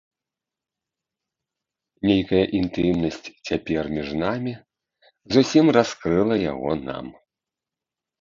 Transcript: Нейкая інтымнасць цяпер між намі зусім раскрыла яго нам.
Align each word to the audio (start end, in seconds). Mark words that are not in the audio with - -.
Нейкая 2.09 2.39
інтымнасць 2.59 3.19
цяпер 3.47 3.83
між 3.97 4.09
намі 4.23 4.53
зусім 5.37 5.65
раскрыла 5.77 6.35
яго 6.51 6.71
нам. 6.87 7.05